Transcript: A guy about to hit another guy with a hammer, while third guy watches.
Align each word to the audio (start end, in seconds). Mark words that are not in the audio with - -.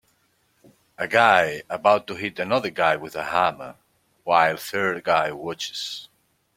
A 0.97 1.07
guy 1.07 1.61
about 1.69 2.07
to 2.07 2.15
hit 2.15 2.39
another 2.39 2.71
guy 2.71 2.95
with 2.95 3.15
a 3.15 3.25
hammer, 3.25 3.75
while 4.23 4.57
third 4.57 5.03
guy 5.03 5.31
watches. 5.31 6.09